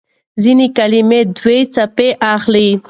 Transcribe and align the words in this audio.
ځينې 0.41 0.67
کلمې 0.77 1.21
دوه 1.37 1.57
څپې 1.73 2.07
اخلي. 2.33 2.69